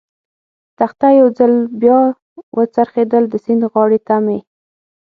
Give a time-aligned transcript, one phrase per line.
[0.77, 1.99] تخته یو ځل بیا
[2.55, 4.39] و څرخېدل، د سیند غاړې ته مې.